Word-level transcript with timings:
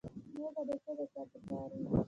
نور 0.35 0.51
به 0.67 0.75
څه 0.83 0.91
د 0.97 0.99
چا 1.13 1.21
په 1.31 1.37
کار 1.47 1.69
وي 1.75 1.83